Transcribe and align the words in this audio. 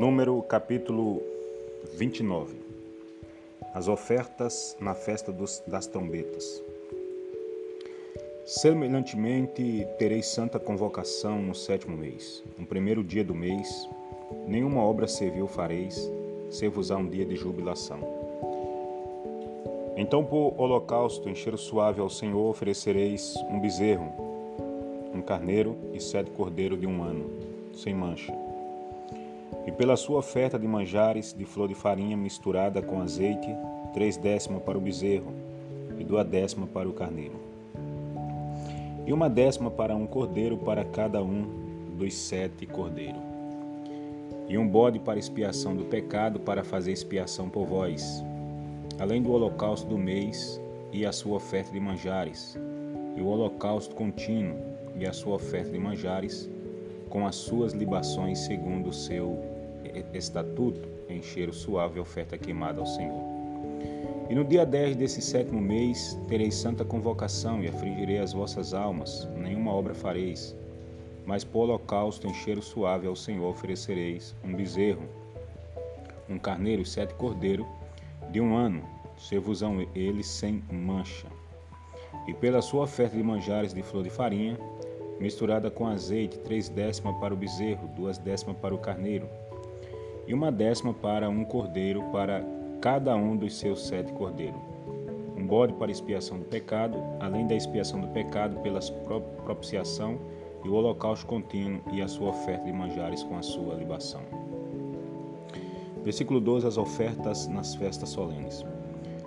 Número 0.00 0.40
capítulo 0.40 1.22
29 1.92 2.54
As 3.74 3.86
ofertas 3.86 4.74
na 4.80 4.94
festa 4.94 5.30
dos, 5.30 5.62
das 5.66 5.86
trombetas. 5.86 6.62
Semelhantemente, 8.46 9.86
tereis 9.98 10.26
santa 10.28 10.58
convocação 10.58 11.42
no 11.42 11.54
sétimo 11.54 11.98
mês. 11.98 12.42
No 12.58 12.64
primeiro 12.64 13.04
dia 13.04 13.22
do 13.22 13.34
mês, 13.34 13.86
nenhuma 14.48 14.82
obra 14.82 15.06
servil 15.06 15.46
fareis, 15.46 16.10
ser-vos-á 16.48 16.96
um 16.96 17.06
dia 17.06 17.26
de 17.26 17.36
jubilação. 17.36 18.00
Então, 19.98 20.24
por 20.24 20.54
holocausto, 20.58 21.28
em 21.28 21.34
cheiro 21.34 21.58
suave 21.58 22.00
ao 22.00 22.08
Senhor, 22.08 22.48
oferecereis 22.48 23.36
um 23.50 23.60
bezerro, 23.60 24.10
um 25.14 25.20
carneiro 25.20 25.76
e 25.92 26.00
sete 26.00 26.30
cordeiros 26.30 26.80
de 26.80 26.86
um 26.86 27.02
ano, 27.02 27.30
sem 27.74 27.92
mancha 27.92 28.49
e 29.66 29.72
pela 29.72 29.96
sua 29.96 30.18
oferta 30.18 30.58
de 30.58 30.66
manjares 30.66 31.32
de 31.32 31.44
flor 31.44 31.68
de 31.68 31.74
farinha 31.74 32.16
misturada 32.16 32.80
com 32.80 33.00
azeite, 33.00 33.48
três 33.92 34.16
décimas 34.16 34.62
para 34.62 34.78
o 34.78 34.80
bezerro 34.80 35.32
e 35.98 36.04
duas 36.04 36.26
décimas 36.26 36.68
para 36.70 36.88
o 36.88 36.92
carneiro. 36.92 37.34
E 39.06 39.12
uma 39.12 39.28
décima 39.28 39.70
para 39.70 39.94
um 39.94 40.06
cordeiro 40.06 40.56
para 40.56 40.84
cada 40.84 41.22
um 41.22 41.44
dos 41.96 42.14
sete 42.14 42.66
cordeiros. 42.66 43.20
E 44.48 44.58
um 44.58 44.66
bode 44.66 44.98
para 44.98 45.18
expiação 45.18 45.76
do 45.76 45.84
pecado, 45.84 46.40
para 46.40 46.64
fazer 46.64 46.92
expiação 46.92 47.48
por 47.48 47.66
vós, 47.66 48.24
além 48.98 49.22
do 49.22 49.32
holocausto 49.32 49.86
do 49.86 49.96
mês 49.96 50.60
e 50.92 51.06
a 51.06 51.12
sua 51.12 51.36
oferta 51.36 51.70
de 51.72 51.78
manjares, 51.78 52.58
e 53.16 53.20
o 53.20 53.26
holocausto 53.26 53.94
contínuo 53.94 54.56
e 54.96 55.06
a 55.06 55.12
sua 55.12 55.36
oferta 55.36 55.70
de 55.70 55.78
manjares, 55.78 56.50
com 57.10 57.26
as 57.26 57.34
suas 57.34 57.72
libações 57.72 58.38
segundo 58.38 58.88
o 58.88 58.92
seu 58.92 59.38
estatuto 60.14 60.88
em 61.08 61.20
cheiro 61.20 61.52
suave 61.52 61.98
oferta 61.98 62.38
queimada 62.38 62.80
ao 62.80 62.86
Senhor. 62.86 63.20
E 64.30 64.34
no 64.34 64.44
dia 64.44 64.64
10 64.64 64.94
desse 64.94 65.20
sétimo 65.20 65.60
mês 65.60 66.16
tereis 66.28 66.54
santa 66.54 66.84
convocação 66.84 67.60
e 67.62 67.68
afligirei 67.68 68.18
as 68.18 68.32
vossas 68.32 68.72
almas, 68.72 69.28
nenhuma 69.36 69.72
obra 69.72 69.92
fareis, 69.92 70.54
mas 71.26 71.42
por 71.42 71.62
holocausto 71.62 72.28
em 72.28 72.34
cheiro 72.34 72.62
suave 72.62 73.08
ao 73.08 73.16
Senhor 73.16 73.48
oferecereis 73.48 74.34
um 74.44 74.54
bezerro, 74.54 75.02
um 76.28 76.38
carneiro 76.38 76.82
e 76.82 76.86
sete 76.86 77.12
cordeiros 77.14 77.66
de 78.30 78.40
um 78.40 78.54
ano, 78.54 78.84
ser-vos-ão 79.18 79.84
eles 79.96 80.28
sem 80.28 80.62
mancha. 80.70 81.26
E 82.28 82.34
pela 82.34 82.62
sua 82.62 82.84
oferta 82.84 83.16
de 83.16 83.22
manjares 83.22 83.74
de 83.74 83.82
flor 83.82 84.04
de 84.04 84.10
farinha, 84.10 84.56
misturada 85.20 85.70
com 85.70 85.86
azeite, 85.86 86.38
três 86.38 86.68
décimas 86.68 87.16
para 87.18 87.34
o 87.34 87.36
bezerro, 87.36 87.88
duas 87.94 88.18
décimas 88.18 88.56
para 88.56 88.74
o 88.74 88.78
carneiro, 88.78 89.28
e 90.26 90.32
uma 90.32 90.50
décima 90.50 90.94
para 90.94 91.28
um 91.28 91.44
cordeiro 91.44 92.02
para 92.10 92.42
cada 92.80 93.14
um 93.14 93.36
dos 93.36 93.58
seus 93.58 93.86
sete 93.86 94.10
cordeiros. 94.12 94.60
Um 95.36 95.46
bode 95.46 95.74
para 95.74 95.90
expiação 95.90 96.38
do 96.38 96.44
pecado, 96.44 96.98
além 97.20 97.46
da 97.46 97.54
expiação 97.54 98.00
do 98.00 98.08
pecado 98.08 98.56
pela 98.60 98.80
propiciação 99.44 100.18
e 100.64 100.68
o 100.68 100.74
holocausto 100.74 101.26
contínuo 101.26 101.80
e 101.92 102.00
a 102.00 102.08
sua 102.08 102.30
oferta 102.30 102.64
de 102.64 102.72
manjares 102.72 103.22
com 103.22 103.36
a 103.36 103.42
sua 103.42 103.74
libação. 103.74 104.22
Versículo 106.04 106.40
12: 106.40 106.66
As 106.66 106.78
ofertas 106.78 107.46
nas 107.48 107.74
festas 107.74 108.10
solenes. 108.10 108.64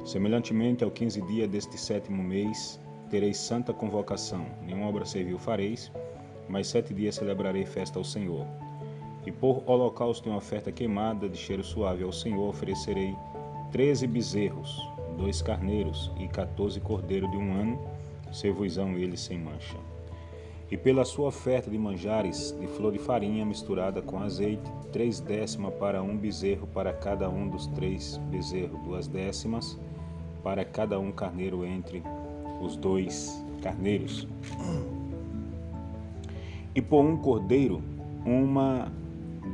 Semelhantemente 0.05 0.83
ao 0.83 0.91
quinze 0.91 1.21
dia 1.21 1.47
deste 1.47 1.77
sétimo 1.77 2.21
mês, 2.21 2.79
tereis 3.13 3.37
santa 3.37 3.71
convocação, 3.71 4.43
nenhuma 4.65 4.87
obra 4.87 5.05
servil 5.05 5.37
fareis, 5.37 5.91
mas 6.49 6.65
sete 6.65 6.95
dias 6.95 7.13
celebrarei 7.13 7.63
festa 7.63 7.99
ao 7.99 8.03
Senhor. 8.03 8.43
E 9.23 9.31
por 9.31 9.61
holocausto 9.67 10.27
em 10.27 10.33
oferta 10.33 10.71
queimada 10.71 11.29
de 11.29 11.37
cheiro 11.37 11.63
suave 11.63 12.03
ao 12.03 12.11
Senhor 12.11 12.49
oferecerei 12.49 13.15
treze 13.71 14.07
bezerros, 14.07 14.81
dois 15.15 15.43
carneiros 15.43 16.11
e 16.17 16.27
quatorze 16.27 16.79
cordeiros 16.79 17.29
de 17.29 17.37
um 17.37 17.53
ano, 17.53 17.79
servos-ão 18.31 18.97
eles 18.97 19.19
sem 19.19 19.37
mancha. 19.37 19.77
E 20.71 20.75
pela 20.75 21.05
sua 21.05 21.27
oferta 21.27 21.69
de 21.69 21.77
manjares 21.77 22.57
de 22.59 22.65
flor 22.65 22.93
de 22.93 22.97
farinha 22.97 23.45
misturada 23.45 24.01
com 24.01 24.23
azeite, 24.23 24.71
três 24.91 25.19
décimas 25.19 25.75
para 25.75 26.01
um 26.01 26.17
bezerro 26.17 26.65
para 26.65 26.91
cada 26.91 27.29
um 27.29 27.47
dos 27.47 27.67
três 27.67 28.17
bezerros, 28.31 28.81
duas 28.81 29.05
décimas 29.05 29.77
para 30.43 30.65
cada 30.65 30.99
um 30.99 31.11
carneiro 31.11 31.63
entre 31.63 32.01
os 32.63 32.75
dois 32.75 33.43
carneiros. 33.61 34.27
E 36.75 36.81
por 36.81 37.03
um 37.03 37.17
cordeiro, 37.17 37.83
uma 38.25 38.91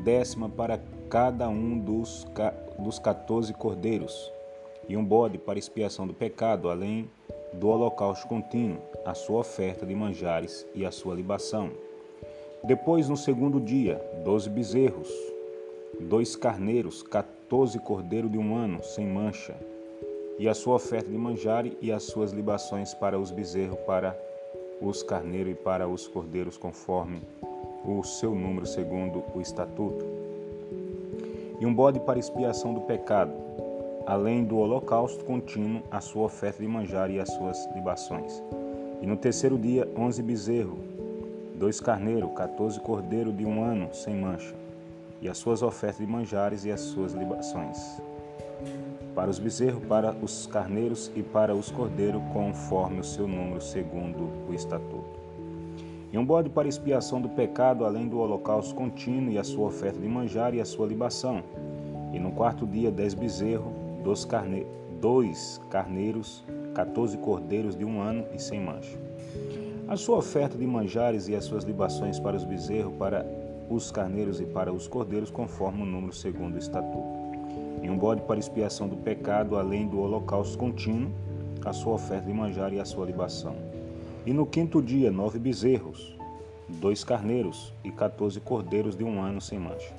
décima 0.03 0.47
para 0.47 0.79
cada 1.09 1.49
um 1.49 1.77
dos, 1.77 2.25
dos 2.77 2.99
14 2.99 3.53
cordeiros, 3.53 4.31
e 4.87 4.95
um 4.95 5.03
bode 5.03 5.37
para 5.37 5.59
expiação 5.59 6.07
do 6.07 6.13
pecado, 6.13 6.69
além 6.69 7.09
do 7.53 7.67
holocausto 7.67 8.27
contínuo, 8.27 8.79
a 9.05 9.13
sua 9.13 9.39
oferta 9.39 9.85
de 9.85 9.93
manjares 9.93 10.65
e 10.73 10.85
a 10.85 10.91
sua 10.91 11.13
libação. 11.13 11.71
Depois, 12.63 13.07
no 13.07 13.17
segundo 13.17 13.59
dia, 13.59 14.01
doze 14.23 14.49
bezerros, 14.49 15.09
dois 15.99 16.35
carneiros, 16.35 17.03
quatorze 17.03 17.79
cordeiros 17.79 18.31
de 18.31 18.37
um 18.37 18.55
ano, 18.55 18.83
sem 18.83 19.05
mancha, 19.05 19.55
e 20.39 20.47
a 20.47 20.53
sua 20.53 20.75
oferta 20.75 21.11
de 21.11 21.17
manjares 21.17 21.73
e 21.81 21.91
as 21.91 22.03
suas 22.03 22.31
libações 22.31 22.93
para 22.93 23.19
os 23.19 23.29
bezerros, 23.29 23.77
para 23.85 24.17
os 24.81 25.03
carneiros 25.03 25.51
e 25.51 25.55
para 25.55 25.85
os 25.85 26.07
cordeiros, 26.07 26.57
conforme 26.57 27.21
o 27.85 28.01
seu 28.03 28.33
número 28.33 28.65
segundo 28.65 29.21
o 29.35 29.41
estatuto, 29.41 30.05
e 31.59 31.65
um 31.65 31.73
bode 31.73 31.99
para 31.99 32.17
expiação 32.17 32.73
do 32.73 32.79
pecado, 32.81 33.33
além 34.07 34.45
do 34.45 34.57
holocausto 34.57 35.25
contínuo, 35.25 35.83
a 35.91 35.99
sua 35.99 36.23
oferta 36.23 36.61
de 36.61 36.67
manjar 36.67 37.11
e 37.11 37.19
as 37.19 37.29
suas 37.29 37.67
libações. 37.75 38.41
E 39.01 39.05
no 39.05 39.17
terceiro 39.17 39.57
dia, 39.57 39.89
onze 39.97 40.23
bezerros, 40.23 40.79
dois 41.55 41.81
carneiros, 41.81 42.31
quatorze 42.31 42.79
cordeiros 42.79 43.35
de 43.35 43.45
um 43.45 43.61
ano, 43.61 43.93
sem 43.93 44.15
mancha, 44.15 44.55
e 45.21 45.27
as 45.27 45.37
suas 45.37 45.61
ofertas 45.61 45.99
de 45.99 46.07
manjares 46.07 46.63
e 46.63 46.71
as 46.71 46.79
suas 46.79 47.11
libações. 47.11 47.98
Para 49.19 49.29
os 49.29 49.37
bezerros, 49.37 49.83
para 49.83 50.15
os 50.21 50.47
carneiros 50.47 51.11
e 51.13 51.21
para 51.21 51.53
os 51.53 51.69
cordeiros, 51.69 52.21
conforme 52.31 53.01
o 53.01 53.03
seu 53.03 53.27
número, 53.27 53.59
segundo 53.59 54.29
o 54.49 54.53
estatuto 54.53 55.19
e 56.09 56.17
um 56.17 56.25
bode 56.25 56.49
para 56.49 56.69
expiação 56.69 57.19
do 57.19 57.27
pecado, 57.27 57.83
além 57.83 58.07
do 58.07 58.17
holocausto 58.17 58.73
contínuo 58.73 59.29
e 59.29 59.37
a 59.37 59.43
sua 59.43 59.67
oferta 59.67 59.99
de 59.99 60.07
manjar 60.07 60.55
e 60.55 60.61
a 60.61 60.65
sua 60.65 60.87
libação. 60.87 61.43
E 62.13 62.17
no 62.17 62.31
quarto 62.31 62.65
dia, 62.65 62.89
dez 62.89 63.13
bezerros, 63.13 63.73
dois, 64.05 64.23
carne... 64.23 64.65
dois 65.01 65.59
carneiros, 65.69 66.45
quatorze 66.73 67.17
cordeiros 67.17 67.75
de 67.75 67.83
um 67.83 68.01
ano 68.01 68.25
e 68.33 68.39
sem 68.39 68.61
mancha. 68.61 68.97
A 69.89 69.97
sua 69.97 70.17
oferta 70.19 70.57
de 70.57 70.65
manjares 70.65 71.27
e 71.27 71.35
as 71.35 71.43
suas 71.43 71.65
libações 71.65 72.21
para 72.21 72.37
os 72.37 72.45
bezerros, 72.45 72.93
para 72.97 73.25
os 73.69 73.91
carneiros 73.91 74.39
e 74.39 74.45
para 74.45 74.71
os 74.71 74.87
cordeiros, 74.87 75.29
conforme 75.29 75.81
o 75.83 75.85
número 75.85 76.13
segundo 76.13 76.55
o 76.55 76.57
estatuto. 76.57 77.18
E 77.81 77.89
um 77.89 77.97
bode 77.97 78.21
para 78.21 78.39
expiação 78.39 78.87
do 78.87 78.97
pecado, 78.97 79.57
além 79.57 79.87
do 79.87 79.99
holocausto 79.99 80.57
contínuo, 80.57 81.11
a 81.65 81.73
sua 81.73 81.93
oferta 81.93 82.27
de 82.27 82.33
manjar 82.33 82.73
e 82.73 82.79
a 82.79 82.85
sua 82.85 83.05
libação 83.05 83.55
e 84.25 84.33
no 84.33 84.45
quinto 84.45 84.81
dia, 84.81 85.09
nove 85.09 85.39
bezerros, 85.39 86.15
dois 86.67 87.03
carneiros 87.03 87.73
e 87.83 87.91
quatorze 87.91 88.39
cordeiros 88.39 88.95
de 88.95 89.03
um 89.03 89.21
ano 89.21 89.39
sem 89.39 89.57
mancha. 89.57 89.93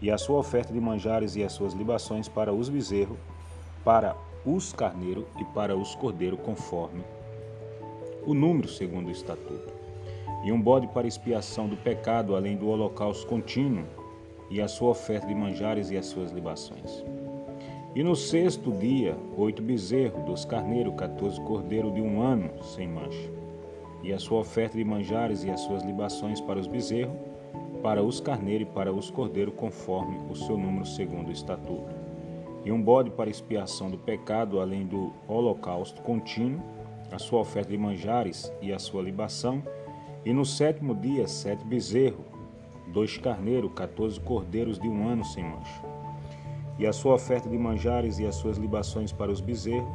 E 0.00 0.10
a 0.10 0.18
sua 0.18 0.38
oferta 0.38 0.72
de 0.72 0.80
manjares 0.80 1.34
e 1.34 1.42
as 1.42 1.52
suas 1.52 1.72
libações 1.72 2.28
para 2.28 2.52
os 2.52 2.68
bezerros, 2.68 3.18
para 3.84 4.14
os 4.44 4.72
carneiros 4.72 5.24
e 5.40 5.44
para 5.46 5.76
os 5.76 5.94
cordeiros, 5.94 6.38
conforme 6.44 7.02
o 8.24 8.34
número 8.34 8.68
segundo 8.68 9.08
o 9.08 9.10
estatuto. 9.10 9.72
E 10.44 10.52
um 10.52 10.60
bode 10.60 10.86
para 10.86 11.08
expiação 11.08 11.66
do 11.66 11.76
pecado, 11.76 12.36
além 12.36 12.56
do 12.56 12.68
holocausto 12.68 13.26
contínuo, 13.26 13.84
e 14.50 14.60
a 14.60 14.68
sua 14.68 14.90
oferta 14.90 15.26
de 15.26 15.34
manjares 15.34 15.90
e 15.90 15.96
as 15.96 16.06
suas 16.06 16.30
libações. 16.32 17.04
E 17.94 18.02
no 18.02 18.14
sexto 18.14 18.70
dia, 18.70 19.16
oito 19.36 19.62
bezerros, 19.62 20.22
dois 20.24 20.44
carneiros, 20.44 20.94
quatorze 20.94 21.40
cordeiros 21.40 21.92
de 21.94 22.00
um 22.00 22.20
ano, 22.20 22.50
sem 22.62 22.86
mancha. 22.86 23.30
E 24.02 24.12
a 24.12 24.18
sua 24.18 24.40
oferta 24.40 24.76
de 24.76 24.84
manjares 24.84 25.42
e 25.42 25.50
as 25.50 25.60
suas 25.60 25.82
libações 25.82 26.40
para 26.40 26.60
os 26.60 26.66
bezerros, 26.66 27.16
para 27.82 28.02
os 28.02 28.20
carneiros 28.20 28.68
e 28.68 28.70
para 28.70 28.92
os 28.92 29.10
cordeiros, 29.10 29.54
conforme 29.56 30.18
o 30.30 30.34
seu 30.34 30.56
número 30.56 30.86
segundo 30.86 31.28
o 31.28 31.32
estatuto. 31.32 31.94
E 32.64 32.70
um 32.70 32.80
bode 32.80 33.10
para 33.10 33.30
expiação 33.30 33.90
do 33.90 33.98
pecado, 33.98 34.60
além 34.60 34.86
do 34.86 35.12
holocausto 35.26 36.02
contínuo, 36.02 36.60
a 37.10 37.18
sua 37.18 37.40
oferta 37.40 37.70
de 37.70 37.78
manjares 37.78 38.52
e 38.60 38.72
a 38.72 38.78
sua 38.78 39.02
libação. 39.02 39.62
E 40.24 40.32
no 40.32 40.44
sétimo 40.44 40.94
dia, 40.94 41.26
sete 41.26 41.64
bezerros, 41.64 42.27
dois 42.92 43.16
carneiros, 43.18 43.70
quatorze 43.72 44.18
cordeiros 44.20 44.78
de 44.78 44.88
um 44.88 45.08
ano 45.08 45.24
sem 45.24 45.44
mancha 45.44 45.98
e 46.78 46.86
a 46.86 46.92
sua 46.92 47.14
oferta 47.14 47.48
de 47.48 47.58
manjares 47.58 48.18
e 48.18 48.26
as 48.26 48.36
suas 48.36 48.56
libações 48.56 49.10
para 49.10 49.32
os 49.32 49.40
bezerros, 49.40 49.90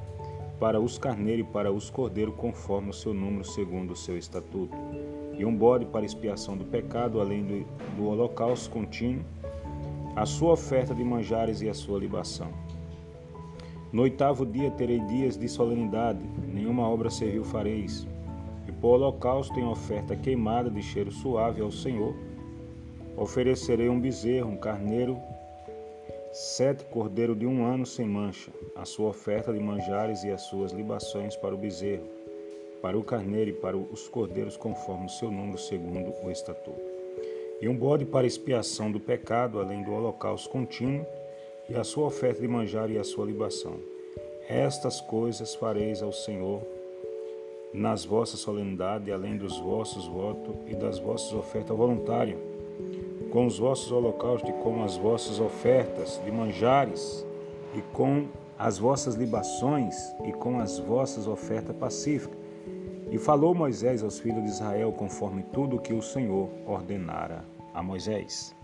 para 0.59 0.79
os 0.79 0.97
carneiros 0.97 1.47
e 1.47 1.51
para 1.51 1.71
os 1.71 1.89
cordeiros, 1.89 2.35
conforme 2.35 2.89
o 2.89 2.93
seu 2.93 3.13
número, 3.13 3.45
segundo 3.45 3.91
o 3.91 3.95
seu 3.95 4.17
estatuto, 4.17 4.75
e 5.37 5.45
um 5.45 5.55
bode 5.55 5.85
para 5.85 6.05
expiação 6.05 6.57
do 6.57 6.65
pecado, 6.65 7.21
além 7.21 7.43
do, 7.43 7.65
do 7.95 8.07
holocausto 8.07 8.69
contínuo, 8.69 9.23
a 10.15 10.25
sua 10.25 10.51
oferta 10.51 10.93
de 10.93 11.03
manjares 11.03 11.61
e 11.61 11.69
a 11.69 11.73
sua 11.73 11.97
libação. 11.97 12.51
No 13.91 14.03
oitavo 14.03 14.45
dia 14.45 14.69
terei 14.71 14.99
dias 14.99 15.37
de 15.37 15.47
solenidade, 15.47 16.19
nenhuma 16.47 16.87
obra 16.87 17.09
servil 17.09 17.43
fareis. 17.43 18.07
E 18.67 18.71
por 18.71 18.95
holocausto 18.95 19.59
em 19.59 19.65
oferta 19.65 20.15
queimada 20.15 20.69
de 20.69 20.81
cheiro 20.81 21.11
suave 21.11 21.61
ao 21.61 21.71
Senhor, 21.71 22.15
oferecerei 23.17 23.89
um 23.89 23.99
bezerro, 23.99 24.49
um 24.49 24.57
carneiro, 24.57 25.21
sete 26.31 26.83
cordeiro 26.85 27.35
de 27.35 27.45
um 27.45 27.65
ano 27.65 27.85
sem 27.85 28.07
mancha, 28.07 28.51
a 28.75 28.85
sua 28.85 29.09
oferta 29.09 29.53
de 29.53 29.59
manjares 29.59 30.23
e 30.23 30.31
as 30.31 30.41
suas 30.41 30.71
libações 30.71 31.35
para 31.35 31.53
o 31.53 31.57
bezerro, 31.57 32.07
para 32.81 32.97
o 32.97 33.03
carneiro 33.03 33.51
e 33.51 33.53
para 33.53 33.77
os 33.77 34.07
cordeiros 34.07 34.57
conforme 34.57 35.05
o 35.05 35.09
seu 35.09 35.31
número 35.31 35.57
segundo 35.57 36.13
o 36.23 36.31
estatuto. 36.31 36.81
E 37.61 37.67
um 37.67 37.77
bode 37.77 38.03
para 38.03 38.27
expiação 38.27 38.91
do 38.91 38.99
pecado, 38.99 39.59
além 39.59 39.83
do 39.83 39.93
holocausto 39.93 40.49
contínuo, 40.49 41.05
e 41.69 41.75
a 41.75 41.83
sua 41.83 42.07
oferta 42.07 42.41
de 42.41 42.47
manjar 42.47 42.89
e 42.89 42.97
a 42.97 43.03
sua 43.03 43.25
libação. 43.25 43.79
Estas 44.49 44.99
coisas 44.99 45.55
fareis 45.55 46.03
ao 46.03 46.11
Senhor 46.11 46.61
nas 47.73 48.03
vossas 48.03 48.41
solenidades, 48.41 49.11
além 49.13 49.37
dos 49.37 49.57
vossos 49.59 50.05
votos 50.07 50.55
e 50.67 50.75
das 50.75 50.99
vossas 50.99 51.33
ofertas 51.33 51.75
voluntárias, 51.75 52.37
com 53.33 53.47
os 53.47 53.57
vossos 53.57 53.91
holocaustos 53.91 54.47
e 54.51 54.53
com 54.61 54.83
as 54.83 54.95
vossas 54.95 55.39
ofertas 55.39 56.21
de 56.23 56.31
manjares, 56.31 57.25
e 57.75 57.81
com 57.91 58.27
as 58.59 58.77
vossas 58.77 59.15
libações 59.15 59.95
e 60.23 60.31
com 60.31 60.59
as 60.59 60.77
vossas 60.77 61.25
ofertas 61.25 61.75
pacíficas. 61.75 62.37
E 63.09 63.17
falou 63.17 63.55
Moisés 63.55 64.03
aos 64.03 64.19
filhos 64.19 64.43
de 64.43 64.49
Israel 64.49 64.91
conforme 64.91 65.41
tudo 65.51 65.77
o 65.77 65.79
que 65.79 65.93
o 65.93 66.01
Senhor 66.01 66.47
ordenara 66.67 67.43
a 67.73 67.81
Moisés. 67.81 68.55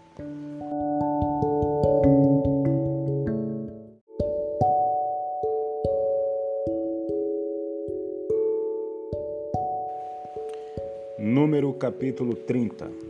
Número 11.18 11.74
capítulo 11.74 12.36
30 12.36 13.08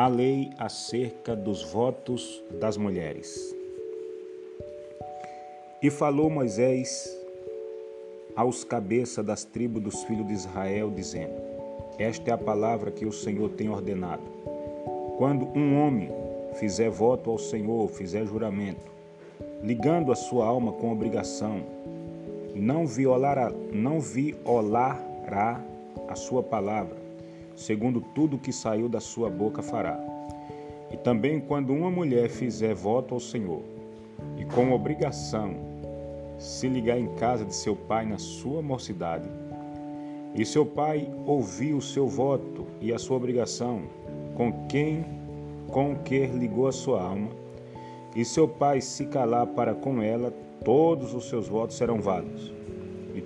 A 0.00 0.08
lei 0.08 0.48
acerca 0.56 1.36
dos 1.36 1.62
votos 1.62 2.42
das 2.58 2.78
mulheres. 2.78 3.54
E 5.82 5.90
falou 5.90 6.30
Moisés 6.30 7.06
aos 8.34 8.64
cabeças 8.64 9.22
das 9.22 9.44
tribos 9.44 9.82
dos 9.82 10.02
filhos 10.04 10.26
de 10.26 10.32
Israel, 10.32 10.90
dizendo: 10.90 11.34
Esta 11.98 12.30
é 12.30 12.32
a 12.32 12.38
palavra 12.38 12.90
que 12.90 13.04
o 13.04 13.12
Senhor 13.12 13.50
tem 13.50 13.68
ordenado. 13.68 14.22
Quando 15.18 15.46
um 15.48 15.78
homem 15.78 16.10
fizer 16.54 16.88
voto 16.88 17.28
ao 17.30 17.36
Senhor, 17.36 17.86
fizer 17.90 18.24
juramento, 18.24 18.90
ligando 19.62 20.12
a 20.12 20.16
sua 20.16 20.46
alma 20.46 20.72
com 20.72 20.90
obrigação, 20.90 21.62
não 22.54 22.86
violará, 22.86 23.52
não 23.70 24.00
violará 24.00 25.62
a 26.08 26.14
sua 26.14 26.42
palavra, 26.42 26.99
segundo 27.60 28.00
tudo 28.00 28.38
que 28.38 28.52
saiu 28.52 28.88
da 28.88 29.00
sua 29.00 29.28
boca 29.28 29.62
fará. 29.62 29.98
E 30.90 30.96
também 30.96 31.38
quando 31.40 31.72
uma 31.72 31.90
mulher 31.90 32.28
fizer 32.30 32.74
voto 32.74 33.14
ao 33.14 33.20
Senhor, 33.20 33.62
e 34.38 34.44
com 34.46 34.72
obrigação 34.72 35.54
se 36.38 36.66
ligar 36.68 36.98
em 36.98 37.14
casa 37.16 37.44
de 37.44 37.54
seu 37.54 37.76
pai 37.76 38.06
na 38.06 38.16
sua 38.16 38.62
mocidade, 38.62 39.28
e 40.34 40.44
seu 40.44 40.64
pai 40.64 41.08
ouvir 41.26 41.74
o 41.74 41.82
seu 41.82 42.08
voto 42.08 42.66
e 42.80 42.92
a 42.92 42.98
sua 42.98 43.18
obrigação, 43.18 43.82
com 44.34 44.66
quem 44.66 45.04
com 45.70 45.94
que 45.96 46.26
ligou 46.26 46.66
a 46.66 46.72
sua 46.72 47.02
alma, 47.02 47.28
e 48.16 48.24
seu 48.24 48.48
pai 48.48 48.80
se 48.80 49.06
calar 49.06 49.46
para 49.48 49.74
com 49.74 50.02
ela, 50.02 50.32
todos 50.64 51.14
os 51.14 51.28
seus 51.28 51.46
votos 51.46 51.76
serão 51.76 52.00
válidos 52.00 52.59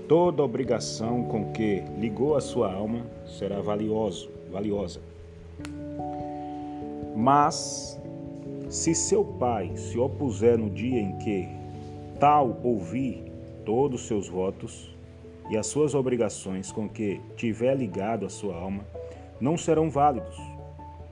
toda 0.09 0.43
obrigação 0.43 1.25
com 1.25 1.53
que 1.53 1.83
ligou 1.99 2.37
a 2.37 2.41
sua 2.41 2.73
alma 2.73 3.07
será 3.27 3.61
valioso, 3.61 4.31
valiosa. 4.51 5.01
Mas 7.17 8.01
se 8.69 8.95
seu 8.95 9.25
pai 9.25 9.77
se 9.77 9.99
opuser 9.99 10.59
no 10.59 10.69
dia 10.69 11.01
em 11.01 11.17
que 11.19 11.49
tal 12.19 12.59
ouvir 12.63 13.25
todos 13.65 14.03
os 14.03 14.07
seus 14.07 14.29
votos 14.29 14.95
e 15.51 15.57
as 15.57 15.67
suas 15.67 15.95
obrigações 15.95 16.73
com 16.73 16.89
que 16.89 17.21
tiver 17.37 17.75
ligado 17.75 18.27
a 18.27 18.31
sua 18.31 18.57
alma, 18.57 18.85
não 19.41 19.57
serão 19.57 19.91
válidos, 19.91 20.37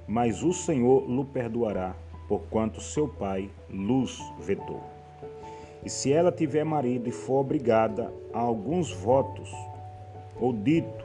mas 0.07 0.43
o 0.43 0.53
Senhor 0.53 1.07
lhe 1.09 1.25
perdoará, 1.25 1.95
porquanto 2.29 2.81
seu 2.81 3.07
pai 3.07 3.51
luz 3.71 4.19
vetou. 4.41 4.83
E 5.85 5.91
se 5.91 6.13
ela 6.13 6.31
tiver 6.31 6.65
marido 6.65 7.09
e 7.09 7.13
for 7.13 7.41
obrigada 7.41 8.13
a 8.33 8.39
alguns 8.39 8.93
votos, 8.93 9.51
ou 10.41 10.53
dito, 10.53 11.05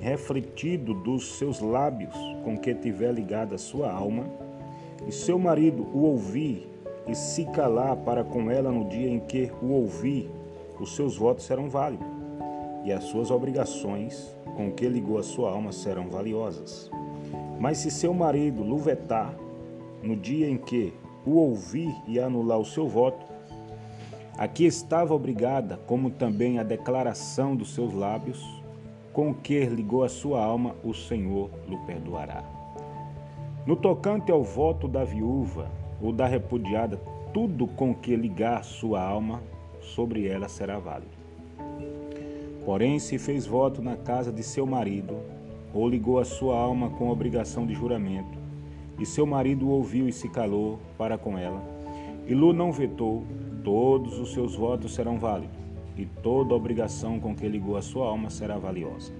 refletido 0.00 0.94
dos 0.94 1.38
seus 1.38 1.60
lábios 1.60 2.14
com 2.44 2.56
que 2.56 2.74
tiver 2.74 3.12
ligada 3.12 3.54
a 3.54 3.58
sua 3.58 3.90
alma, 3.90 4.24
e 5.06 5.12
seu 5.12 5.38
marido 5.38 5.82
o 5.94 6.02
ouvir 6.02 6.68
e 7.08 7.14
se 7.14 7.44
calar 7.46 7.96
para 7.96 8.22
com 8.22 8.50
ela 8.50 8.70
no 8.70 8.88
dia 8.88 9.08
em 9.08 9.18
que 9.18 9.50
o 9.62 9.72
ouvir, 9.72 10.30
os 10.78 10.94
seus 10.94 11.16
votos 11.16 11.44
serão 11.44 11.68
válidos, 11.68 12.06
e 12.84 12.92
as 12.92 13.04
suas 13.04 13.30
obrigações 13.30 14.34
com 14.56 14.70
que 14.70 14.88
ligou 14.88 15.18
a 15.18 15.22
sua 15.22 15.50
alma 15.50 15.72
serão 15.72 16.08
valiosas. 16.08 16.90
Mas 17.58 17.78
se 17.78 17.90
seu 17.90 18.14
marido 18.14 18.62
luvetar 18.62 19.34
no 20.02 20.16
dia 20.16 20.48
em 20.48 20.56
que 20.56 20.92
o 21.26 21.32
ouvir 21.36 21.94
e 22.06 22.18
anular 22.18 22.58
o 22.58 22.64
seu 22.64 22.88
voto, 22.88 23.26
Aqui 24.40 24.64
estava 24.64 25.14
obrigada, 25.14 25.76
como 25.86 26.08
também 26.08 26.58
a 26.58 26.62
declaração 26.62 27.54
dos 27.54 27.74
seus 27.74 27.92
lábios, 27.92 28.42
com 29.12 29.34
que 29.34 29.66
ligou 29.66 30.02
a 30.02 30.08
sua 30.08 30.42
alma, 30.42 30.74
o 30.82 30.94
Senhor 30.94 31.50
lhe 31.68 31.76
perdoará. 31.84 32.42
No 33.66 33.76
tocante 33.76 34.32
ao 34.32 34.42
voto 34.42 34.88
da 34.88 35.04
viúva 35.04 35.70
ou 36.00 36.10
da 36.10 36.26
repudiada, 36.26 36.96
tudo 37.34 37.66
com 37.66 37.94
que 37.94 38.16
ligar 38.16 38.64
sua 38.64 39.02
alma, 39.02 39.42
sobre 39.78 40.26
ela 40.26 40.48
será 40.48 40.78
válido. 40.78 41.12
Porém, 42.64 42.98
se 42.98 43.18
fez 43.18 43.44
voto 43.46 43.82
na 43.82 43.98
casa 43.98 44.32
de 44.32 44.42
seu 44.42 44.64
marido, 44.64 45.18
ou 45.74 45.86
ligou 45.86 46.18
a 46.18 46.24
sua 46.24 46.56
alma 46.58 46.88
com 46.88 47.10
obrigação 47.10 47.66
de 47.66 47.74
juramento, 47.74 48.38
e 48.98 49.04
seu 49.04 49.26
marido 49.26 49.68
ouviu 49.68 50.08
e 50.08 50.12
se 50.14 50.30
calou 50.30 50.78
para 50.96 51.18
com 51.18 51.36
ela, 51.36 51.62
e 52.26 52.34
Lu 52.34 52.54
não 52.54 52.72
vetou, 52.72 53.22
todos 53.64 54.18
os 54.18 54.32
seus 54.32 54.54
votos 54.54 54.94
serão 54.94 55.18
válidos, 55.18 55.56
e 55.96 56.06
toda 56.06 56.54
obrigação 56.54 57.18
com 57.20 57.34
que 57.34 57.48
ligou 57.48 57.76
a 57.76 57.82
sua 57.82 58.06
alma 58.06 58.30
será 58.30 58.58
valiosa. 58.58 59.12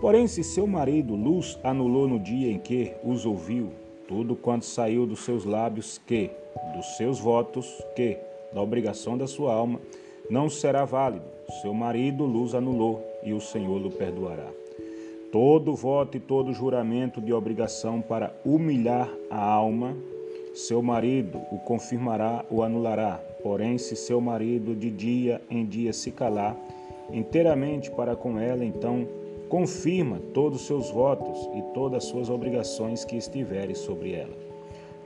Porém, 0.00 0.26
se 0.26 0.42
seu 0.42 0.66
marido 0.66 1.14
luz 1.14 1.58
anulou 1.62 2.08
no 2.08 2.18
dia 2.18 2.50
em 2.50 2.58
que 2.58 2.92
os 3.04 3.26
ouviu, 3.26 3.70
tudo 4.08 4.34
quanto 4.34 4.64
saiu 4.64 5.06
dos 5.06 5.20
seus 5.20 5.44
lábios 5.44 5.98
que, 5.98 6.30
dos 6.74 6.96
seus 6.96 7.20
votos 7.20 7.66
que, 7.94 8.16
da 8.52 8.62
obrigação 8.62 9.16
da 9.16 9.26
sua 9.26 9.52
alma, 9.52 9.78
não 10.30 10.48
será 10.48 10.84
válido. 10.84 11.24
Seu 11.60 11.74
marido 11.74 12.24
luz 12.24 12.54
anulou, 12.54 13.04
e 13.22 13.32
o 13.32 13.40
Senhor 13.40 13.78
lhe 13.78 13.90
perdoará. 13.90 14.48
Todo 15.30 15.74
voto 15.74 16.16
e 16.16 16.20
todo 16.20 16.52
juramento 16.52 17.20
de 17.20 17.32
obrigação 17.32 18.00
para 18.00 18.34
humilhar 18.44 19.08
a 19.30 19.44
alma, 19.44 19.94
seu 20.54 20.82
marido 20.82 21.40
o 21.52 21.58
confirmará 21.58 22.44
ou 22.50 22.64
anulará, 22.64 23.20
Porém, 23.42 23.78
se 23.78 23.96
seu 23.96 24.20
marido 24.20 24.74
de 24.74 24.90
dia 24.90 25.40
em 25.50 25.64
dia 25.64 25.92
se 25.92 26.10
calar 26.10 26.56
inteiramente 27.12 27.90
para 27.90 28.14
com 28.14 28.38
ela, 28.38 28.64
então 28.64 29.06
confirma 29.48 30.20
todos 30.32 30.60
os 30.60 30.66
seus 30.66 30.90
votos 30.90 31.48
e 31.56 31.62
todas 31.74 32.04
as 32.04 32.10
suas 32.10 32.30
obrigações 32.30 33.04
que 33.04 33.16
estiverem 33.16 33.74
sobre 33.74 34.12
ela. 34.12 34.36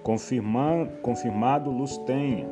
Confirma, 0.02 0.86
confirmado 1.00 1.70
luz 1.70 1.96
tenha, 1.98 2.46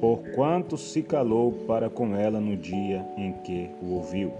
porquanto 0.00 0.76
se 0.76 1.02
calou 1.02 1.52
para 1.66 1.88
com 1.88 2.14
ela 2.14 2.38
no 2.38 2.56
dia 2.56 3.06
em 3.16 3.32
que 3.32 3.70
o 3.82 3.94
ouviu. 3.94 4.30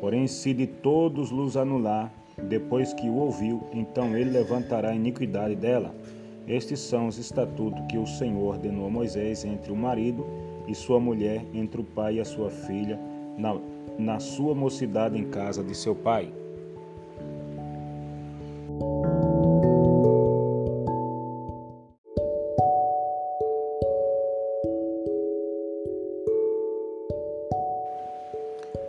Porém, 0.00 0.26
se 0.26 0.52
de 0.52 0.66
todos 0.66 1.30
luz 1.30 1.56
anular, 1.56 2.12
depois 2.36 2.92
que 2.92 3.08
o 3.08 3.16
ouviu, 3.16 3.62
então 3.72 4.16
ele 4.16 4.30
levantará 4.30 4.90
a 4.90 4.94
iniquidade 4.94 5.54
dela 5.54 5.94
estes 6.48 6.80
são 6.80 7.08
os 7.08 7.18
estatutos 7.18 7.84
que 7.90 7.98
o 7.98 8.06
Senhor 8.06 8.54
ordenou 8.54 8.86
a 8.86 8.90
Moisés 8.90 9.44
entre 9.44 9.70
o 9.70 9.76
marido 9.76 10.26
e 10.66 10.74
sua 10.74 10.98
mulher, 10.98 11.44
entre 11.52 11.80
o 11.80 11.84
pai 11.84 12.14
e 12.14 12.20
a 12.20 12.24
sua 12.24 12.50
filha, 12.50 12.98
na, 13.36 13.60
na 13.98 14.18
sua 14.18 14.54
mocidade 14.54 15.18
em 15.18 15.28
casa 15.28 15.62
de 15.62 15.74
seu 15.74 15.94
pai. 15.94 16.32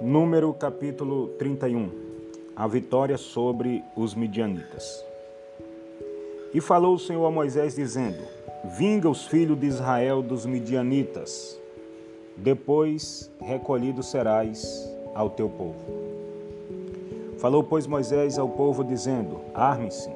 Número 0.01 0.53
capítulo 0.53 1.27
31 1.37 1.91
A 2.55 2.67
vitória 2.67 3.17
sobre 3.17 3.83
os 3.95 4.15
midianitas. 4.15 5.08
E 6.53 6.59
falou 6.59 6.95
o 6.95 6.99
Senhor 6.99 7.25
a 7.25 7.31
Moisés, 7.31 7.75
dizendo: 7.75 8.17
Vinga 8.77 9.09
os 9.09 9.27
filhos 9.27 9.59
de 9.59 9.67
Israel 9.67 10.21
dos 10.21 10.45
midianitas, 10.45 11.59
depois 12.35 13.29
recolhido 13.39 14.01
serás 14.01 14.89
ao 15.13 15.29
teu 15.29 15.49
povo. 15.49 16.09
Falou, 17.37 17.63
pois, 17.63 17.87
Moisés 17.87 18.37
ao 18.37 18.49
povo, 18.49 18.83
dizendo: 18.83 19.39
Arme-se, 19.53 20.09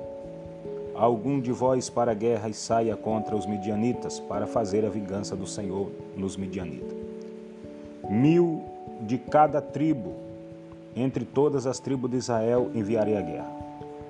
algum 0.96 1.40
de 1.40 1.52
vós 1.52 1.90
para 1.90 2.12
a 2.12 2.16
guerra 2.16 2.50
e 2.50 2.54
saia 2.54 2.98
contra 2.98 3.36
os 3.36 3.46
midianitas, 3.46 4.20
para 4.20 4.46
fazer 4.48 4.86
a 4.86 4.90
vingança 4.90 5.36
do 5.36 5.48
Senhor 5.48 5.90
nos 6.18 6.36
midianitas. 6.36 6.98
Mil 8.10 8.64
de 9.02 9.18
cada 9.18 9.62
tribo, 9.62 10.14
entre 10.96 11.24
todas 11.26 11.66
as 11.66 11.80
tribos 11.80 12.12
de 12.12 12.18
Israel, 12.18 12.70
enviarei 12.74 13.18
a 13.18 13.22
guerra. 13.22 13.52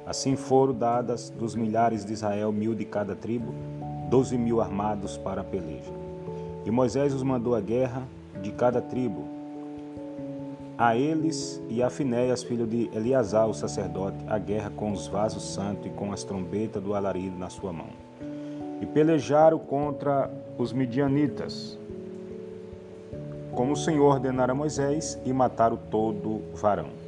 Assim 0.05 0.35
foram 0.35 0.73
dadas 0.73 1.29
dos 1.29 1.55
milhares 1.55 2.03
de 2.05 2.13
Israel 2.13 2.51
mil 2.51 2.75
de 2.75 2.83
cada 2.83 3.15
tribo, 3.15 3.53
doze 4.09 4.37
mil 4.37 4.59
armados 4.59 5.17
para 5.17 5.41
a 5.41 5.43
peleja. 5.43 5.91
E 6.65 6.71
Moisés 6.71 7.13
os 7.13 7.23
mandou 7.23 7.55
a 7.55 7.61
guerra 7.61 8.03
de 8.41 8.51
cada 8.51 8.81
tribo, 8.81 9.23
a 10.77 10.95
eles 10.97 11.61
e 11.69 11.81
a 11.81 11.89
Finéias, 11.89 12.43
filho 12.43 12.65
de 12.65 12.89
Eleazar, 12.93 13.47
o 13.47 13.53
sacerdote, 13.53 14.17
a 14.27 14.37
guerra 14.37 14.71
com 14.75 14.91
os 14.91 15.07
vasos 15.07 15.53
santos 15.53 15.85
e 15.85 15.89
com 15.89 16.11
as 16.11 16.23
trombetas 16.23 16.81
do 16.81 16.95
alarido 16.95 17.37
na 17.37 17.49
sua 17.49 17.71
mão. 17.71 17.89
E 18.81 18.85
pelejaram 18.85 19.59
contra 19.59 20.29
os 20.57 20.73
midianitas, 20.73 21.77
como 23.53 23.73
o 23.73 23.77
Senhor 23.77 24.05
ordenara 24.05 24.51
a 24.51 24.55
Moisés, 24.55 25.17
e 25.23 25.31
mataram 25.31 25.77
todo 25.89 26.41
varão. 26.55 27.02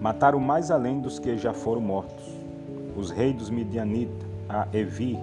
Mataram 0.00 0.38
mais 0.38 0.70
além 0.70 1.00
dos 1.00 1.18
que 1.18 1.36
já 1.36 1.52
foram 1.52 1.80
mortos, 1.80 2.24
os 2.96 3.10
reis 3.10 3.34
dos 3.34 3.50
midianitas, 3.50 4.28
a 4.48 4.68
Evi, 4.72 5.18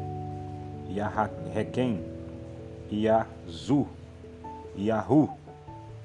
e 0.90 1.00
a 1.00 1.30
Requem, 1.54 2.04
e 2.90 3.08
a 3.08 3.26
Zu, 3.50 3.88
e 4.76 4.92
a 4.92 5.00
Ru, 5.00 5.30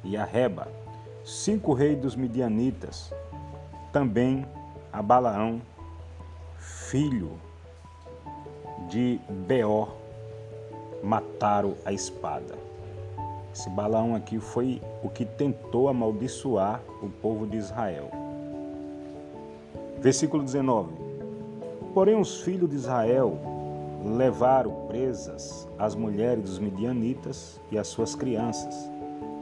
e 0.04 0.16
a 0.16 0.24
Reba, 0.24 0.68
cinco 1.24 1.72
reis 1.72 1.98
dos 1.98 2.14
midianitas, 2.14 3.12
também 3.92 4.46
a 4.92 5.02
Balaão, 5.02 5.60
filho 6.56 7.32
de 8.88 9.20
Beor, 9.48 9.88
mataram 11.02 11.74
a 11.84 11.92
espada. 11.92 12.54
Esse 13.52 13.68
Balaão 13.68 14.14
aqui 14.14 14.38
foi 14.38 14.80
o 15.02 15.08
que 15.08 15.24
tentou 15.24 15.88
amaldiçoar 15.88 16.80
o 17.02 17.08
povo 17.08 17.48
de 17.48 17.56
Israel. 17.56 18.29
Versículo 20.00 20.42
19. 20.42 20.92
Porém, 21.92 22.18
os 22.18 22.40
filhos 22.40 22.70
de 22.70 22.76
Israel 22.76 23.38
levaram 24.04 24.86
presas 24.86 25.68
as 25.78 25.94
mulheres 25.94 26.42
dos 26.44 26.58
midianitas 26.58 27.60
e 27.70 27.78
as 27.78 27.88
suas 27.88 28.14
crianças 28.14 28.90